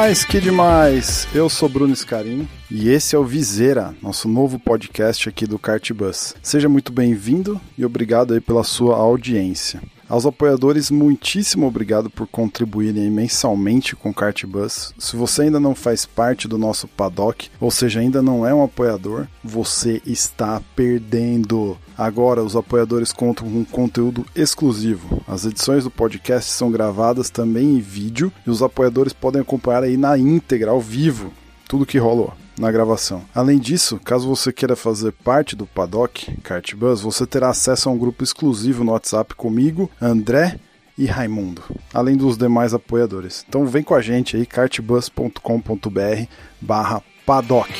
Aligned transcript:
Demais, 0.00 0.24
que 0.24 0.40
demais! 0.40 1.28
Eu 1.34 1.50
sou 1.50 1.68
Bruno 1.68 1.94
Scarim 1.94 2.48
e 2.70 2.88
esse 2.88 3.14
é 3.14 3.18
o 3.18 3.24
Viseira, 3.24 3.94
nosso 4.00 4.30
novo 4.30 4.58
podcast 4.58 5.28
aqui 5.28 5.46
do 5.46 5.58
Cartbus. 5.58 6.34
Seja 6.42 6.70
muito 6.70 6.90
bem-vindo 6.90 7.60
e 7.76 7.84
obrigado 7.84 8.32
aí 8.32 8.40
pela 8.40 8.64
sua 8.64 8.96
audiência. 8.96 9.82
Aos 10.10 10.26
apoiadores, 10.26 10.90
muitíssimo 10.90 11.68
obrigado 11.68 12.10
por 12.10 12.26
contribuírem 12.26 13.08
mensalmente 13.08 13.94
com 13.94 14.10
o 14.10 14.14
Cartbus. 14.14 14.92
Se 14.98 15.14
você 15.14 15.42
ainda 15.42 15.60
não 15.60 15.72
faz 15.72 16.04
parte 16.04 16.48
do 16.48 16.58
nosso 16.58 16.88
paddock, 16.88 17.48
ou 17.60 17.70
seja, 17.70 18.00
ainda 18.00 18.20
não 18.20 18.44
é 18.44 18.52
um 18.52 18.64
apoiador, 18.64 19.28
você 19.44 20.02
está 20.04 20.60
perdendo. 20.74 21.78
Agora, 21.96 22.42
os 22.42 22.56
apoiadores 22.56 23.12
contam 23.12 23.48
com 23.48 23.64
conteúdo 23.64 24.26
exclusivo. 24.34 25.22
As 25.28 25.44
edições 25.44 25.84
do 25.84 25.92
podcast 25.92 26.50
são 26.50 26.72
gravadas 26.72 27.30
também 27.30 27.76
em 27.76 27.80
vídeo 27.80 28.32
e 28.44 28.50
os 28.50 28.64
apoiadores 28.64 29.12
podem 29.12 29.40
acompanhar 29.40 29.84
aí 29.84 29.96
na 29.96 30.18
íntegra, 30.18 30.72
ao 30.72 30.80
vivo, 30.80 31.32
tudo 31.68 31.86
que 31.86 31.98
rolou 31.98 32.34
na 32.60 32.70
gravação. 32.70 33.24
Além 33.34 33.58
disso, 33.58 33.98
caso 33.98 34.28
você 34.28 34.52
queira 34.52 34.76
fazer 34.76 35.12
parte 35.12 35.56
do 35.56 35.66
Paddock 35.66 36.36
Cartbus, 36.42 37.00
você 37.00 37.26
terá 37.26 37.48
acesso 37.48 37.88
a 37.88 37.92
um 37.92 37.98
grupo 37.98 38.22
exclusivo 38.22 38.84
no 38.84 38.92
WhatsApp 38.92 39.34
comigo, 39.34 39.90
André 40.00 40.60
e 40.96 41.06
Raimundo, 41.06 41.62
além 41.94 42.16
dos 42.16 42.36
demais 42.36 42.74
apoiadores. 42.74 43.44
Então 43.48 43.66
vem 43.66 43.82
com 43.82 43.94
a 43.94 44.02
gente 44.02 44.36
aí, 44.36 44.44
cartbus.com.br 44.44 46.26
barra 46.60 47.02
paddock. 47.24 47.72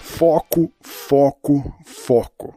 Foco, 0.00 0.72
foco, 0.80 1.72
foco. 1.84 2.54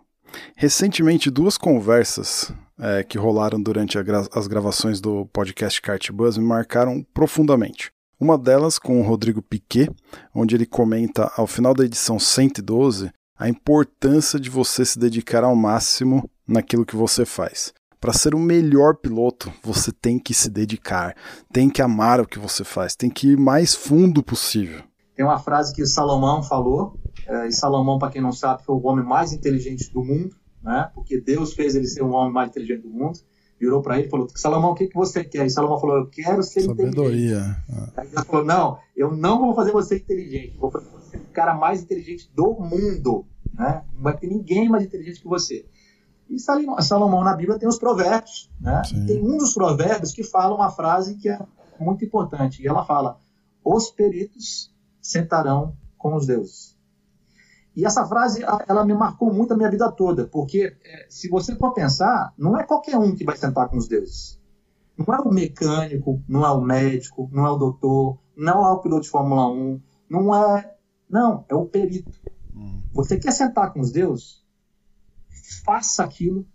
Recentemente, 0.55 1.29
duas 1.29 1.57
conversas 1.57 2.51
é, 2.79 3.03
que 3.03 3.17
rolaram 3.17 3.61
durante 3.61 4.01
gra 4.01 4.25
as 4.33 4.47
gravações 4.47 4.99
do 4.99 5.27
podcast 5.27 5.81
Cartbus 5.81 6.37
me 6.37 6.45
marcaram 6.45 7.05
profundamente. 7.13 7.91
Uma 8.21 8.37
delas 8.37 8.77
com 8.77 8.99
o 8.99 9.03
Rodrigo 9.03 9.41
Piquet, 9.41 9.89
onde 10.35 10.53
ele 10.53 10.65
comenta 10.65 11.31
ao 11.37 11.47
final 11.47 11.73
da 11.73 11.85
edição 11.85 12.19
112 12.19 13.09
a 13.37 13.47
importância 13.47 14.37
de 14.37 14.49
você 14.49 14.83
se 14.83 14.99
dedicar 14.99 15.45
ao 15.45 15.55
máximo 15.55 16.29
naquilo 16.45 16.85
que 16.85 16.97
você 16.97 17.25
faz. 17.25 17.73
Para 17.97 18.11
ser 18.11 18.35
o 18.35 18.39
melhor 18.39 18.97
piloto, 18.97 19.49
você 19.63 19.93
tem 19.93 20.19
que 20.19 20.33
se 20.33 20.49
dedicar, 20.49 21.15
tem 21.49 21.69
que 21.69 21.81
amar 21.81 22.19
o 22.19 22.27
que 22.27 22.37
você 22.37 22.65
faz, 22.65 22.93
tem 22.93 23.09
que 23.09 23.29
ir 23.29 23.37
mais 23.37 23.73
fundo 23.73 24.21
possível. 24.21 24.83
Tem 25.15 25.25
uma 25.25 25.39
frase 25.39 25.73
que 25.73 25.85
Salomão 25.85 26.43
falou, 26.43 26.99
é, 27.25 27.47
e 27.47 27.53
Salomão, 27.53 27.97
para 27.97 28.11
quem 28.11 28.21
não 28.21 28.33
sabe, 28.33 28.65
foi 28.65 28.75
o 28.75 28.85
homem 28.85 29.05
mais 29.05 29.31
inteligente 29.31 29.89
do 29.93 30.03
mundo, 30.03 30.35
né? 30.61 30.91
porque 30.93 31.21
Deus 31.21 31.53
fez 31.53 31.73
ele 31.73 31.87
ser 31.87 32.03
o 32.03 32.09
homem 32.09 32.33
mais 32.33 32.49
inteligente 32.49 32.81
do 32.81 32.89
mundo 32.89 33.19
virou 33.59 33.81
para 33.81 33.97
ele 33.97 34.07
e 34.07 34.09
falou: 34.09 34.27
Salomão, 34.33 34.71
o 34.71 34.75
que, 34.75 34.87
que 34.87 34.95
você 34.95 35.23
quer? 35.23 35.45
E 35.45 35.49
Salomão 35.49 35.79
falou: 35.79 35.97
Eu 35.97 36.07
quero 36.07 36.41
ser 36.41 36.61
Sabedoria. 36.61 37.39
inteligente. 37.39 37.93
Aí 37.97 38.07
ele 38.07 38.25
falou: 38.25 38.45
Não, 38.45 38.79
eu 38.95 39.15
não 39.15 39.39
vou 39.39 39.53
fazer 39.53 39.71
você 39.71 39.97
inteligente, 39.97 40.57
vou 40.57 40.71
fazer 40.71 40.89
você 40.89 41.17
o 41.17 41.33
cara 41.33 41.53
mais 41.53 41.81
inteligente 41.81 42.31
do 42.33 42.53
mundo. 42.53 43.25
Né? 43.53 43.83
Não 43.93 44.03
vai 44.03 44.15
ter 44.17 44.27
ninguém 44.27 44.69
mais 44.69 44.83
inteligente 44.83 45.21
que 45.21 45.27
você. 45.27 45.65
E 46.29 46.37
Salomão 46.39 47.23
na 47.23 47.35
Bíblia 47.35 47.57
tem 47.57 47.67
os 47.67 47.79
provérbios. 47.79 48.49
Né? 48.61 48.81
Tem 49.07 49.21
um 49.21 49.37
dos 49.37 49.53
provérbios 49.53 50.13
que 50.13 50.23
fala 50.23 50.55
uma 50.55 50.69
frase 50.69 51.15
que 51.15 51.27
é 51.27 51.39
muito 51.79 52.05
importante. 52.05 52.61
E 52.61 52.67
ela 52.67 52.85
fala: 52.85 53.17
Os 53.63 53.89
peritos 53.91 54.73
sentarão 55.01 55.75
com 55.97 56.15
os 56.15 56.25
deuses. 56.25 56.78
E 57.79 57.85
essa 57.85 58.05
frase, 58.05 58.43
ela 58.67 58.83
me 58.83 58.93
marcou 58.93 59.33
muito 59.33 59.53
a 59.53 59.57
minha 59.57 59.71
vida 59.71 59.89
toda, 59.89 60.27
porque 60.27 60.75
é, 60.83 61.05
se 61.07 61.29
você 61.29 61.55
for 61.55 61.73
pensar, 61.73 62.33
não 62.37 62.59
é 62.59 62.65
qualquer 62.65 62.97
um 62.97 63.15
que 63.15 63.23
vai 63.23 63.37
sentar 63.37 63.69
com 63.69 63.77
os 63.77 63.87
deuses. 63.87 64.37
Não 64.97 65.15
é 65.15 65.21
o 65.21 65.31
mecânico, 65.31 66.21
não 66.27 66.45
é 66.45 66.51
o 66.51 66.59
médico, 66.59 67.29
não 67.31 67.45
é 67.45 67.49
o 67.49 67.55
doutor, 67.55 68.19
não 68.35 68.67
é 68.67 68.71
o 68.73 68.79
piloto 68.79 69.03
de 69.03 69.09
Fórmula 69.09 69.49
1, 69.49 69.81
não 70.09 70.35
é. 70.35 70.75
Não, 71.09 71.45
é 71.47 71.55
o 71.55 71.67
perito. 71.67 72.11
Hum. 72.53 72.83
Você 72.91 73.17
quer 73.17 73.31
sentar 73.31 73.71
com 73.71 73.79
os 73.79 73.93
deuses? 73.93 74.43
Faça 75.63 76.03
aquilo. 76.03 76.45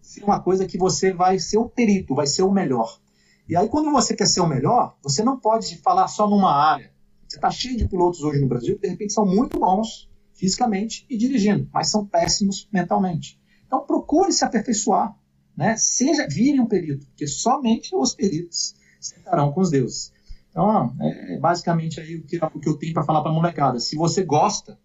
Se 0.00 0.22
uma 0.22 0.38
coisa 0.38 0.64
que 0.64 0.78
você 0.78 1.12
vai 1.12 1.40
ser 1.40 1.58
o 1.58 1.68
perito, 1.68 2.14
vai 2.14 2.28
ser 2.28 2.44
o 2.44 2.52
melhor. 2.52 3.00
E 3.48 3.56
aí, 3.56 3.68
quando 3.68 3.90
você 3.90 4.14
quer 4.14 4.26
ser 4.26 4.42
o 4.42 4.46
melhor, 4.46 4.96
você 5.02 5.24
não 5.24 5.40
pode 5.40 5.76
falar 5.78 6.06
só 6.06 6.30
numa 6.30 6.54
área. 6.54 6.92
Você 7.26 7.34
está 7.34 7.50
cheio 7.50 7.76
de 7.76 7.88
pilotos 7.88 8.22
hoje 8.22 8.40
no 8.40 8.46
Brasil 8.46 8.76
que, 8.76 8.82
de 8.82 8.88
repente, 8.90 9.12
são 9.12 9.26
muito 9.26 9.58
bons, 9.58 10.08
fisicamente 10.40 11.04
e 11.08 11.18
dirigindo, 11.18 11.68
mas 11.70 11.90
são 11.90 12.06
péssimos 12.06 12.66
mentalmente. 12.72 13.38
Então 13.66 13.84
procure 13.84 14.32
se 14.32 14.42
aperfeiçoar, 14.42 15.14
né? 15.54 15.76
Seja, 15.76 16.26
vire 16.26 16.58
um 16.58 16.66
perito, 16.66 17.06
porque 17.08 17.26
somente 17.26 17.94
os 17.94 18.14
peritos 18.14 18.74
sentarão 18.98 19.52
com 19.52 19.60
os 19.60 19.70
deuses. 19.70 20.10
Então, 20.48 20.96
é, 20.98 21.34
é 21.34 21.38
basicamente 21.38 22.00
aí 22.00 22.16
o 22.16 22.22
que, 22.22 22.38
o 22.38 22.58
que 22.58 22.68
eu 22.68 22.78
tenho 22.78 22.94
para 22.94 23.04
falar 23.04 23.20
para 23.20 23.30
a 23.30 23.34
molecada. 23.34 23.78
Se 23.78 23.96
você 23.96 24.24
gosta, 24.24 24.78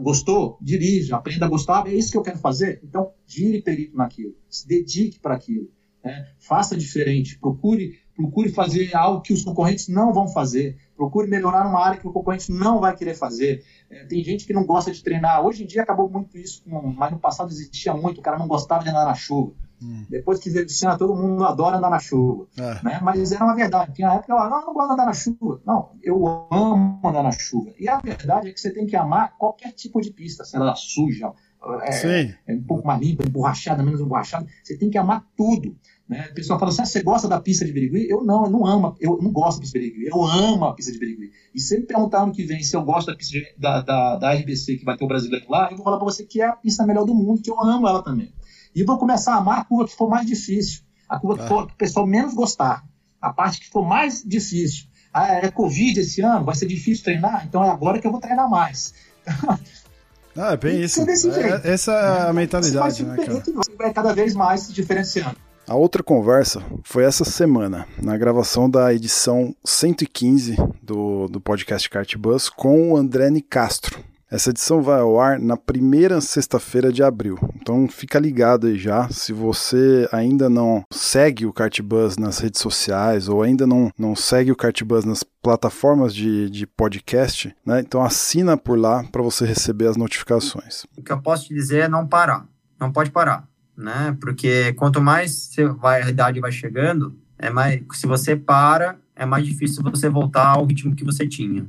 gostou, 0.00 0.58
dirija, 0.60 1.16
aprenda 1.16 1.46
a 1.46 1.48
gostar, 1.48 1.86
é 1.86 1.94
isso 1.94 2.12
que 2.12 2.18
eu 2.18 2.22
quero 2.22 2.38
fazer. 2.38 2.78
Então, 2.84 3.12
vire 3.26 3.62
perito 3.62 3.96
naquilo, 3.96 4.36
se 4.48 4.68
dedique 4.68 5.18
para 5.18 5.34
aquilo, 5.34 5.70
né? 6.04 6.34
faça 6.38 6.76
diferente, 6.76 7.38
procure 7.38 7.98
procure 8.16 8.50
fazer 8.50 8.94
algo 8.94 9.20
que 9.20 9.32
os 9.32 9.42
concorrentes 9.42 9.88
não 9.88 10.12
vão 10.12 10.28
fazer, 10.28 10.76
procure 10.96 11.28
melhorar 11.28 11.66
uma 11.66 11.84
área 11.84 11.98
que 11.98 12.06
o 12.06 12.12
concorrente 12.12 12.52
não 12.52 12.80
vai 12.80 12.94
querer 12.94 13.14
fazer. 13.14 13.64
É, 13.90 14.04
tem 14.04 14.22
gente 14.22 14.46
que 14.46 14.52
não 14.52 14.64
gosta 14.64 14.90
de 14.90 15.02
treinar. 15.02 15.44
Hoje 15.44 15.64
em 15.64 15.66
dia 15.66 15.82
acabou 15.82 16.08
muito 16.08 16.36
isso, 16.36 16.62
mas 16.66 17.10
no 17.10 17.18
passado 17.18 17.50
existia 17.50 17.94
muito. 17.94 18.18
O 18.18 18.22
cara 18.22 18.38
não 18.38 18.46
gostava 18.46 18.84
de 18.84 18.90
andar 18.90 19.04
na 19.04 19.14
chuva. 19.14 19.52
Hum. 19.82 20.06
Depois 20.08 20.38
que 20.38 20.48
Zedicina, 20.48 20.96
todo 20.96 21.14
mundo 21.14 21.44
adora 21.44 21.76
andar 21.76 21.90
na 21.90 21.98
chuva. 21.98 22.46
É. 22.56 22.84
Né? 22.84 23.00
Mas 23.02 23.32
era 23.32 23.44
uma 23.44 23.56
verdade. 23.56 23.92
Tinha 23.94 24.08
época 24.08 24.26
que 24.26 24.32
eu 24.32 24.36
falava, 24.36 24.50
não, 24.50 24.60
eu 24.60 24.66
não 24.66 24.74
gosto 24.74 24.86
de 24.88 24.92
andar 24.94 25.06
na 25.06 25.12
chuva. 25.12 25.60
Não, 25.66 25.90
eu 26.02 26.48
amo 26.52 27.00
andar 27.04 27.22
na 27.22 27.32
chuva. 27.32 27.70
E 27.78 27.88
a 27.88 27.98
verdade 27.98 28.48
é 28.48 28.52
que 28.52 28.60
você 28.60 28.70
tem 28.70 28.86
que 28.86 28.94
amar 28.94 29.36
qualquer 29.36 29.72
tipo 29.72 30.00
de 30.00 30.12
pista, 30.12 30.44
se 30.44 30.54
ela 30.54 30.72
é 30.72 30.74
suja, 30.76 31.32
é, 31.80 32.34
é, 32.46 32.54
um 32.54 32.62
pouco 32.62 32.86
mais 32.86 33.00
limpa, 33.00 33.24
emborrachada, 33.26 33.82
menos 33.82 34.00
emborrachada. 34.00 34.46
Você 34.62 34.76
tem 34.76 34.90
que 34.90 34.98
amar 34.98 35.24
tudo. 35.36 35.76
Né? 36.12 36.28
O 36.30 36.34
pessoal 36.34 36.58
fala 36.58 36.70
assim: 36.70 36.82
ah, 36.82 36.86
você 36.86 37.02
gosta 37.02 37.26
da 37.26 37.40
pista 37.40 37.64
de 37.64 37.72
Birigui? 37.72 38.06
Eu 38.06 38.22
não, 38.22 38.44
eu 38.44 38.50
não 38.50 38.66
amo, 38.66 38.94
eu 39.00 39.18
não 39.20 39.32
gosto 39.32 39.56
da 39.56 39.62
pista 39.62 39.78
de 39.78 39.86
Birigui, 39.86 40.10
eu 40.12 40.22
amo 40.22 40.66
a 40.66 40.74
pista 40.74 40.92
de 40.92 40.98
Birigui. 40.98 41.32
E 41.54 41.58
se 41.60 41.78
me 41.78 41.86
perguntar 41.86 42.22
ano 42.22 42.32
que 42.32 42.44
vem 42.44 42.62
se 42.62 42.76
eu 42.76 42.82
gosto 42.82 43.06
da 43.06 43.14
de, 43.14 43.54
da, 43.58 43.80
da, 43.80 44.16
da 44.16 44.34
RBC, 44.34 44.76
que 44.76 44.84
vai 44.84 44.94
ter 44.94 45.04
o 45.04 45.08
brasileiro 45.08 45.46
lá, 45.48 45.68
eu 45.70 45.76
vou 45.76 45.84
falar 45.84 45.96
para 45.96 46.04
você 46.04 46.24
que 46.24 46.42
é 46.42 46.46
a 46.46 46.52
pista 46.52 46.86
melhor 46.86 47.06
do 47.06 47.14
mundo, 47.14 47.40
que 47.40 47.50
eu 47.50 47.58
amo 47.58 47.88
ela 47.88 48.02
também. 48.02 48.30
E 48.74 48.84
vou 48.84 48.98
começar 48.98 49.34
a 49.34 49.38
amar 49.38 49.60
a 49.60 49.64
curva 49.64 49.86
que 49.86 49.96
for 49.96 50.08
mais 50.08 50.26
difícil, 50.26 50.82
a 51.08 51.18
curva 51.18 51.38
que, 51.38 51.44
ah. 51.44 51.48
for, 51.48 51.66
que 51.66 51.72
o 51.72 51.76
pessoal 51.76 52.06
menos 52.06 52.34
gostar, 52.34 52.84
a 53.20 53.32
parte 53.32 53.60
que 53.60 53.70
for 53.70 53.86
mais 53.86 54.22
difícil. 54.22 54.84
Ah, 55.14 55.28
é 55.28 55.50
Covid 55.50 55.98
esse 56.00 56.20
ano, 56.20 56.44
vai 56.44 56.54
ser 56.54 56.66
difícil 56.66 57.04
treinar, 57.04 57.46
então 57.46 57.64
é 57.64 57.70
agora 57.70 57.98
que 57.98 58.06
eu 58.06 58.12
vou 58.12 58.20
treinar 58.20 58.50
mais. 58.50 58.92
Ah, 60.36 60.52
é 60.52 60.56
bem 60.56 60.80
isso. 60.80 61.02
É, 61.02 61.72
essa 61.72 61.92
é 61.92 62.28
a 62.30 62.32
mentalidade, 62.32 63.04
né, 63.04 63.16
cara? 63.16 63.42
Vai 63.76 63.92
cada 63.92 64.14
vez 64.14 64.34
mais 64.34 64.62
se 64.62 64.72
diferenciando. 64.72 65.36
A 65.66 65.76
outra 65.76 66.02
conversa 66.02 66.60
foi 66.82 67.04
essa 67.04 67.24
semana, 67.24 67.86
na 68.02 68.16
gravação 68.16 68.68
da 68.68 68.92
edição 68.92 69.54
115 69.64 70.56
do, 70.82 71.28
do 71.28 71.40
podcast 71.40 71.88
Cartbus 71.88 72.50
com 72.50 72.92
o 72.92 72.96
André 72.96 73.30
Nicastro. 73.30 73.98
Essa 74.28 74.50
edição 74.50 74.82
vai 74.82 74.98
ao 74.98 75.20
ar 75.20 75.38
na 75.38 75.56
primeira 75.56 76.20
sexta-feira 76.20 76.90
de 76.92 77.02
abril. 77.02 77.38
Então 77.54 77.86
fica 77.86 78.18
ligado 78.18 78.66
aí 78.66 78.76
já. 78.76 79.08
Se 79.10 79.32
você 79.32 80.08
ainda 80.10 80.50
não 80.50 80.82
segue 80.90 81.46
o 81.46 81.52
Cartbus 81.52 82.16
nas 82.16 82.38
redes 82.38 82.60
sociais 82.60 83.28
ou 83.28 83.42
ainda 83.42 83.66
não, 83.66 83.90
não 83.96 84.16
segue 84.16 84.50
o 84.50 84.56
Cartbus 84.56 85.04
nas 85.04 85.22
plataformas 85.22 86.14
de, 86.14 86.50
de 86.50 86.66
podcast, 86.66 87.54
né? 87.64 87.80
Então 87.80 88.02
assina 88.02 88.56
por 88.56 88.78
lá 88.78 89.04
para 89.12 89.22
você 89.22 89.44
receber 89.44 89.86
as 89.86 89.98
notificações. 89.98 90.86
O 90.96 91.02
que 91.02 91.12
eu 91.12 91.20
posso 91.20 91.46
te 91.46 91.54
dizer 91.54 91.84
é 91.84 91.88
não 91.88 92.06
parar. 92.06 92.48
Não 92.80 92.90
pode 92.90 93.10
parar 93.10 93.51
né? 93.76 94.16
Porque 94.20 94.72
quanto 94.74 95.00
mais 95.00 95.50
vai, 95.78 96.02
a 96.02 96.10
idade 96.10 96.38
vai 96.40 96.52
chegando, 96.52 97.16
é 97.38 97.50
mais, 97.50 97.80
se 97.92 98.06
você 98.06 98.36
para, 98.36 98.96
é 99.16 99.26
mais 99.26 99.44
difícil 99.46 99.82
você 99.82 100.08
voltar 100.08 100.46
ao 100.48 100.64
ritmo 100.64 100.94
que 100.94 101.04
você 101.04 101.26
tinha. 101.26 101.66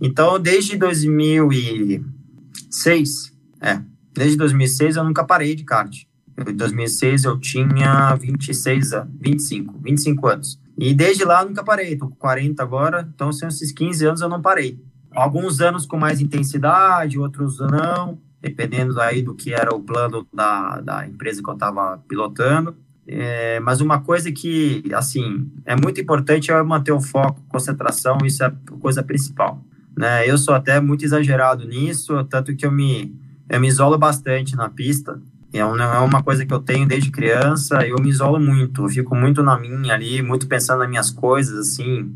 Então, 0.00 0.40
desde 0.40 0.76
2006, 0.76 3.32
é, 3.60 3.80
desde 4.12 4.36
2006 4.36 4.96
eu 4.96 5.04
nunca 5.04 5.22
parei 5.24 5.54
de 5.54 5.62
kart. 5.64 6.02
Em 6.36 6.56
2006 6.56 7.24
eu 7.24 7.38
tinha 7.38 8.14
26 8.16 8.92
anos, 8.92 9.14
25, 9.20 9.78
25 9.82 10.26
anos. 10.26 10.60
E 10.76 10.92
desde 10.94 11.24
lá 11.24 11.44
nunca 11.44 11.62
parei, 11.62 11.96
tô 11.96 12.08
com 12.08 12.16
40 12.16 12.60
agora, 12.62 13.08
então 13.14 13.32
são 13.32 13.48
esses 13.48 13.70
15 13.70 14.06
anos 14.06 14.20
eu 14.20 14.28
não 14.28 14.42
parei. 14.42 14.80
Alguns 15.12 15.60
anos 15.60 15.86
com 15.86 15.96
mais 15.98 16.20
intensidade, 16.20 17.16
outros 17.18 17.60
não, 17.60 18.18
dependendo 18.42 19.00
aí 19.00 19.22
do 19.22 19.34
que 19.34 19.54
era 19.54 19.72
o 19.72 19.80
plano 19.80 20.26
da, 20.34 20.80
da 20.80 21.06
empresa 21.06 21.40
que 21.40 21.48
eu 21.48 21.54
estava 21.54 21.96
pilotando. 22.08 22.76
É, 23.06 23.60
mas 23.60 23.80
uma 23.80 24.00
coisa 24.00 24.30
que, 24.32 24.82
assim, 24.92 25.50
é 25.64 25.74
muito 25.76 26.00
importante 26.00 26.50
é 26.50 26.62
manter 26.62 26.92
o 26.92 27.00
foco, 27.00 27.40
concentração, 27.48 28.18
isso 28.24 28.42
é 28.42 28.46
a 28.46 28.52
coisa 28.80 29.02
principal. 29.02 29.62
Né? 29.96 30.28
Eu 30.28 30.36
sou 30.36 30.54
até 30.54 30.80
muito 30.80 31.04
exagerado 31.04 31.66
nisso, 31.66 32.22
tanto 32.24 32.54
que 32.54 32.66
eu 32.66 32.72
me, 32.72 33.14
eu 33.48 33.60
me 33.60 33.68
isolo 33.68 33.96
bastante 33.96 34.56
na 34.56 34.68
pista. 34.68 35.20
É, 35.52 35.58
é 35.58 35.64
uma 35.64 36.22
coisa 36.22 36.44
que 36.44 36.52
eu 36.52 36.60
tenho 36.60 36.86
desde 36.86 37.10
criança, 37.10 37.86
eu 37.86 37.96
me 38.00 38.08
isolo 38.08 38.40
muito, 38.40 38.84
eu 38.84 38.88
fico 38.88 39.14
muito 39.14 39.42
na 39.42 39.58
minha 39.58 39.94
ali, 39.94 40.22
muito 40.22 40.46
pensando 40.46 40.80
nas 40.80 40.88
minhas 40.88 41.10
coisas, 41.10 41.58
assim, 41.58 42.12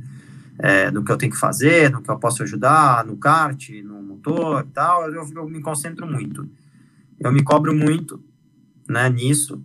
é, 0.59 0.91
no 0.91 1.05
que 1.05 1.13
eu 1.13 1.17
tenho 1.17 1.33
que 1.33 1.39
fazer, 1.39 1.91
no 1.91 2.03
que 2.03 2.11
eu 2.11 2.19
posso 2.19 2.43
ajudar, 2.43 3.05
no 3.05 3.17
kart, 3.17 3.69
no 3.85 4.03
motor 4.03 4.65
e 4.67 4.73
tal, 4.73 5.11
eu, 5.11 5.27
eu 5.35 5.49
me 5.49 5.61
concentro 5.61 6.07
muito. 6.07 6.49
Eu 7.19 7.33
me 7.33 7.43
cobro 7.43 7.75
muito, 7.75 8.23
né, 8.89 9.09
nisso, 9.09 9.63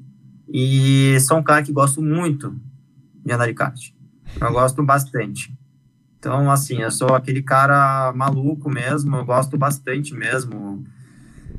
e 0.47 1.19
sou 1.21 1.38
um 1.38 1.43
cara 1.43 1.63
que 1.63 1.71
gosto 1.71 2.01
muito 2.01 2.55
de 3.23 3.33
andar 3.33 3.47
de 3.47 3.53
kart. 3.53 3.91
Eu 4.39 4.51
gosto 4.51 4.83
bastante. 4.83 5.53
Então, 6.17 6.51
assim, 6.51 6.81
eu 6.81 6.91
sou 6.91 7.15
aquele 7.15 7.41
cara 7.41 8.13
maluco 8.13 8.69
mesmo, 8.69 9.15
eu 9.15 9.25
gosto 9.25 9.57
bastante 9.57 10.13
mesmo. 10.13 10.85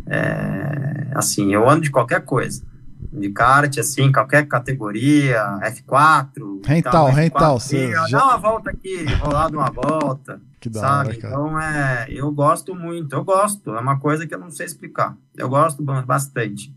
É, 0.07 1.11
assim, 1.15 1.53
eu 1.53 1.69
ando 1.69 1.83
de 1.83 1.91
qualquer 1.91 2.25
coisa. 2.25 2.63
De 3.11 3.31
kart, 3.31 3.79
assim, 3.79 4.13
qualquer 4.13 4.47
categoria, 4.47 5.59
F4. 5.63 6.65
Rental, 6.65 7.11
rental. 7.11 7.61
Você 7.61 7.91
já... 8.09 8.19
Dá 8.19 8.25
uma 8.25 8.37
volta 8.37 8.71
aqui, 8.71 9.05
dar 9.31 9.51
uma 9.51 9.71
volta. 9.71 10.41
Que 10.61 10.69
da 10.69 10.81
sabe? 10.81 11.09
Hora, 11.09 11.17
então, 11.17 11.61
é, 11.61 12.07
eu 12.09 12.31
gosto 12.31 12.75
muito, 12.75 13.15
eu 13.15 13.25
gosto. 13.25 13.75
É 13.75 13.81
uma 13.81 13.99
coisa 13.99 14.27
que 14.27 14.35
eu 14.35 14.39
não 14.39 14.51
sei 14.51 14.67
explicar. 14.67 15.17
Eu 15.37 15.49
gosto 15.49 15.83
bastante. 15.83 16.73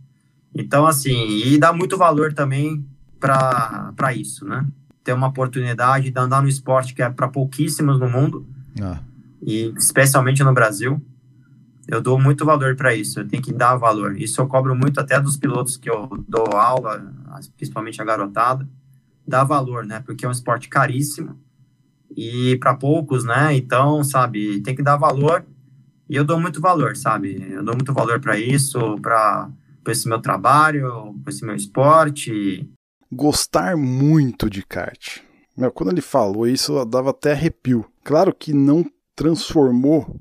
Então, 0.55 0.87
assim, 0.87 1.27
e 1.45 1.57
dá 1.57 1.73
muito 1.73 1.97
valor 1.97 2.33
também 2.33 2.83
para 3.19 4.13
isso, 4.15 4.45
né? 4.45 4.65
Ter 5.03 5.13
uma 5.13 5.27
oportunidade 5.27 6.09
de 6.09 6.19
andar 6.19 6.41
no 6.41 6.47
esporte 6.47 6.95
que 6.95 7.03
é 7.03 7.09
para 7.09 7.27
pouquíssimos 7.27 7.99
no 7.99 8.09
mundo, 8.09 8.47
ah. 8.81 8.99
e 9.41 9.73
especialmente 9.77 10.43
no 10.43 10.53
Brasil. 10.53 11.01
Eu 11.87 12.01
dou 12.01 12.19
muito 12.19 12.45
valor 12.45 12.75
para 12.75 12.95
isso, 12.95 13.19
eu 13.19 13.27
tenho 13.27 13.43
que 13.43 13.53
dar 13.53 13.75
valor. 13.75 14.19
Isso 14.19 14.41
eu 14.41 14.47
cobro 14.47 14.75
muito 14.75 14.99
até 14.99 15.19
dos 15.19 15.37
pilotos 15.37 15.77
que 15.77 15.89
eu 15.89 16.09
dou 16.27 16.47
aula, 16.55 17.13
principalmente 17.55 18.01
a 18.01 18.05
garotada, 18.05 18.67
dá 19.27 19.43
valor, 19.43 19.85
né? 19.85 20.01
Porque 20.05 20.25
é 20.25 20.27
um 20.27 20.31
esporte 20.31 20.67
caríssimo 20.67 21.39
e 22.15 22.57
para 22.57 22.75
poucos, 22.75 23.23
né? 23.23 23.55
Então, 23.55 24.03
sabe, 24.03 24.61
tem 24.61 24.75
que 24.75 24.81
dar 24.83 24.97
valor 24.97 25.45
e 26.09 26.15
eu 26.15 26.23
dou 26.23 26.39
muito 26.39 26.61
valor, 26.61 26.95
sabe? 26.95 27.45
Eu 27.51 27.63
dou 27.63 27.75
muito 27.75 27.93
valor 27.93 28.19
para 28.19 28.39
isso, 28.39 28.97
para 29.01 29.49
esse 29.87 30.07
meu 30.07 30.19
trabalho, 30.19 31.15
por 31.23 31.29
esse 31.29 31.43
meu 31.43 31.55
esporte. 31.55 32.69
Gostar 33.11 33.75
muito 33.75 34.49
de 34.49 34.63
kart. 34.63 35.19
Meu, 35.57 35.71
quando 35.71 35.91
ele 35.91 36.01
falou 36.01 36.47
isso, 36.47 36.83
dava 36.85 37.11
até 37.11 37.31
arrepio. 37.31 37.85
Claro 38.03 38.33
que 38.33 38.53
não 38.53 38.85
transformou 39.15 40.19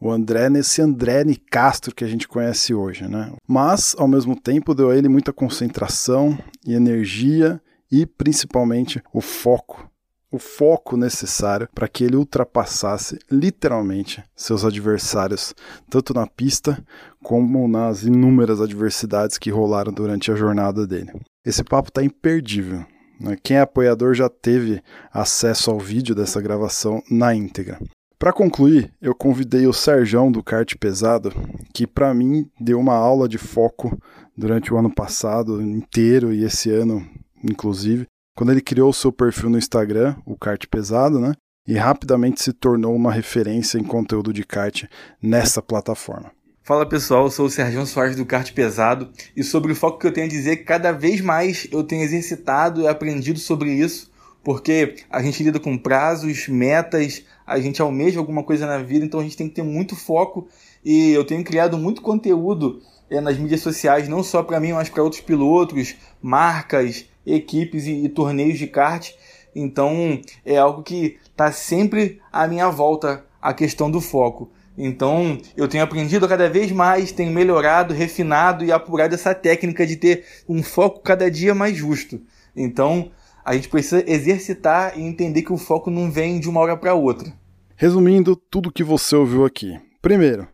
o 0.00 0.10
André 0.10 0.48
nesse 0.48 0.82
André 0.82 1.24
Nicastro 1.24 1.94
que 1.94 2.04
a 2.04 2.08
gente 2.08 2.28
conhece 2.28 2.74
hoje, 2.74 3.08
né? 3.08 3.32
Mas, 3.46 3.94
ao 3.98 4.06
mesmo 4.06 4.38
tempo, 4.38 4.74
deu 4.74 4.90
a 4.90 4.96
ele 4.96 5.08
muita 5.08 5.32
concentração 5.32 6.38
e 6.64 6.74
energia 6.74 7.60
e, 7.90 8.04
principalmente, 8.04 9.02
o 9.12 9.20
foco 9.20 9.90
o 10.30 10.38
foco 10.38 10.96
necessário 10.96 11.68
para 11.74 11.88
que 11.88 12.04
ele 12.04 12.16
ultrapassasse 12.16 13.18
literalmente 13.30 14.22
seus 14.34 14.64
adversários, 14.64 15.54
tanto 15.88 16.12
na 16.12 16.26
pista 16.26 16.84
como 17.22 17.66
nas 17.66 18.02
inúmeras 18.02 18.60
adversidades 18.60 19.38
que 19.38 19.50
rolaram 19.50 19.92
durante 19.92 20.30
a 20.30 20.34
jornada 20.34 20.86
dele. 20.86 21.12
Esse 21.44 21.64
papo 21.64 21.88
está 21.88 22.02
imperdível. 22.02 22.84
Né? 23.20 23.36
Quem 23.42 23.56
é 23.56 23.60
apoiador 23.60 24.14
já 24.14 24.28
teve 24.28 24.82
acesso 25.12 25.70
ao 25.70 25.78
vídeo 25.78 26.14
dessa 26.14 26.40
gravação 26.40 27.02
na 27.10 27.34
íntegra. 27.34 27.78
Para 28.18 28.32
concluir, 28.32 28.90
eu 29.00 29.14
convidei 29.14 29.66
o 29.66 29.74
Serjão 29.74 30.32
do 30.32 30.42
kart 30.42 30.74
pesado, 30.76 31.30
que 31.74 31.86
para 31.86 32.14
mim 32.14 32.50
deu 32.58 32.80
uma 32.80 32.94
aula 32.94 33.28
de 33.28 33.36
foco 33.36 34.00
durante 34.34 34.72
o 34.72 34.78
ano 34.78 34.90
passado 34.90 35.60
inteiro 35.60 36.32
e 36.32 36.42
esse 36.42 36.70
ano, 36.70 37.06
inclusive, 37.44 38.06
quando 38.34 38.52
ele 38.52 38.62
criou 38.62 38.88
o 38.88 38.94
seu 38.94 39.12
perfil 39.12 39.50
no 39.50 39.58
Instagram, 39.58 40.16
o 40.24 40.34
kart 40.34 40.66
pesado, 40.66 41.20
né? 41.20 41.34
E 41.68 41.74
rapidamente 41.74 42.42
se 42.42 42.54
tornou 42.54 42.96
uma 42.96 43.12
referência 43.12 43.76
em 43.76 43.84
conteúdo 43.84 44.32
de 44.32 44.44
kart 44.44 44.84
nessa 45.22 45.60
plataforma. 45.60 46.32
Fala 46.62 46.88
pessoal, 46.88 47.24
eu 47.24 47.30
sou 47.30 47.46
o 47.46 47.50
Sérgio 47.50 47.84
Soares 47.84 48.16
do 48.16 48.24
Kart 48.24 48.50
Pesado 48.52 49.10
e 49.36 49.44
sobre 49.44 49.72
o 49.72 49.76
foco 49.76 49.98
que 49.98 50.06
eu 50.06 50.12
tenho 50.12 50.26
a 50.26 50.30
dizer, 50.30 50.64
cada 50.64 50.90
vez 50.90 51.20
mais 51.20 51.68
eu 51.70 51.84
tenho 51.84 52.02
exercitado 52.02 52.80
e 52.80 52.88
aprendido 52.88 53.38
sobre 53.38 53.70
isso, 53.72 54.10
porque 54.46 54.94
a 55.10 55.20
gente 55.20 55.42
lida 55.42 55.58
com 55.58 55.76
prazos, 55.76 56.46
metas, 56.46 57.24
a 57.44 57.58
gente 57.58 57.82
almeja 57.82 58.20
alguma 58.20 58.44
coisa 58.44 58.64
na 58.64 58.78
vida, 58.78 59.04
então 59.04 59.18
a 59.18 59.22
gente 59.24 59.36
tem 59.36 59.48
que 59.48 59.56
ter 59.56 59.64
muito 59.64 59.96
foco 59.96 60.46
e 60.84 61.10
eu 61.10 61.24
tenho 61.24 61.42
criado 61.42 61.76
muito 61.76 62.00
conteúdo 62.00 62.80
é, 63.10 63.20
nas 63.20 63.36
mídias 63.36 63.60
sociais, 63.60 64.06
não 64.06 64.22
só 64.22 64.44
para 64.44 64.60
mim, 64.60 64.72
mas 64.72 64.88
para 64.88 65.02
outros 65.02 65.20
pilotos, 65.20 65.96
marcas, 66.22 67.06
equipes 67.26 67.86
e, 67.86 68.04
e 68.04 68.08
torneios 68.08 68.56
de 68.56 68.68
kart. 68.68 69.10
Então 69.52 70.20
é 70.44 70.56
algo 70.56 70.84
que 70.84 71.18
está 71.28 71.50
sempre 71.50 72.20
à 72.32 72.46
minha 72.46 72.70
volta 72.70 73.24
a 73.42 73.52
questão 73.52 73.90
do 73.90 74.00
foco. 74.00 74.48
Então 74.78 75.40
eu 75.56 75.66
tenho 75.66 75.82
aprendido 75.82 76.28
cada 76.28 76.48
vez 76.48 76.70
mais, 76.70 77.10
tenho 77.10 77.32
melhorado, 77.32 77.92
refinado 77.92 78.64
e 78.64 78.70
apurado 78.70 79.12
essa 79.12 79.34
técnica 79.34 79.84
de 79.84 79.96
ter 79.96 80.24
um 80.48 80.62
foco 80.62 81.00
cada 81.00 81.28
dia 81.28 81.52
mais 81.52 81.76
justo. 81.76 82.20
Então 82.54 83.10
a 83.46 83.54
gente 83.54 83.68
precisa 83.68 84.02
exercitar 84.10 84.98
e 84.98 85.02
entender 85.02 85.42
que 85.42 85.52
o 85.52 85.56
foco 85.56 85.88
não 85.88 86.10
vem 86.10 86.40
de 86.40 86.48
uma 86.48 86.58
hora 86.58 86.76
para 86.76 86.94
outra. 86.94 87.32
Resumindo 87.76 88.34
tudo 88.34 88.72
que 88.72 88.82
você 88.82 89.14
ouviu 89.14 89.44
aqui. 89.44 89.80
Primeiro, 90.02 90.48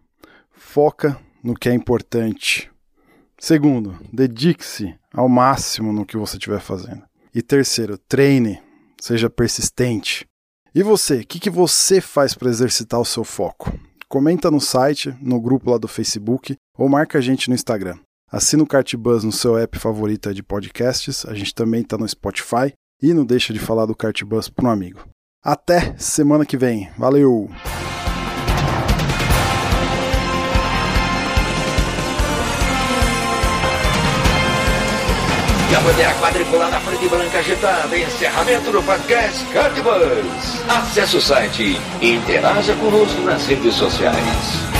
foca 0.51 1.19
no 1.43 1.55
que 1.55 1.71
é 1.71 1.73
importante. 1.73 2.71
Segundo, 3.39 3.99
dedique-se 4.13 4.95
ao 5.11 5.27
máximo 5.27 5.91
no 5.91 6.05
que 6.05 6.19
você 6.19 6.37
estiver 6.37 6.61
fazendo. 6.61 7.03
E 7.35 7.41
terceiro, 7.41 7.97
treine, 7.97 8.61
seja 9.01 9.31
persistente. 9.31 10.27
E 10.75 10.83
você, 10.83 11.21
o 11.21 11.27
que, 11.27 11.41
que 11.41 11.51
você 11.51 11.99
faz 11.99 12.35
para 12.35 12.51
exercitar 12.51 13.01
o 13.01 13.07
seu 13.07 13.25
foco? 13.25 13.73
Comenta 14.07 14.51
no 14.51 14.61
site, 14.61 15.17
no 15.19 15.41
grupo 15.41 15.71
lá 15.71 15.79
do 15.79 15.89
Facebook 15.89 16.57
ou 16.77 16.91
marca 16.91 17.17
a 17.17 17.23
gente 17.23 17.49
no 17.49 17.55
Instagram. 17.55 17.99
Assina 18.31 18.63
o 18.63 18.67
Cartbus 18.67 19.25
no 19.25 19.33
seu 19.33 19.57
app 19.57 19.79
favorito 19.79 20.33
de 20.35 20.43
podcasts, 20.43 21.25
a 21.25 21.35
gente 21.35 21.55
também 21.55 21.81
está 21.81 21.97
no 21.97 22.09
Spotify 22.09 22.73
e 23.03 23.13
não 23.13 23.25
deixa 23.25 23.53
de 23.53 23.59
falar 23.59 23.87
do 23.87 23.95
Cartbus 23.95 24.49
para 24.49 24.69
um 24.69 24.71
amigo. 24.71 25.01
Até 25.43 25.95
semana 25.99 26.47
que 26.47 26.57
vem. 26.57 26.89
Valeu! 26.97 27.51
E 35.73 35.75
a 35.75 35.81
bandeira 35.81 36.15
quadriculada 36.21 36.79
frente 36.81 37.09
branca 37.09 37.39
agitada. 37.39 37.99
Encerramento 37.99 38.71
do 38.71 38.83
podcast 38.83 39.45
Cardbus. 39.47 40.63
Acesse 40.69 41.17
o 41.17 41.21
site 41.21 41.81
e 42.01 42.13
interaja 42.13 42.77
conosco 42.77 43.21
nas 43.23 43.47
redes 43.47 43.75
sociais. 43.75 44.72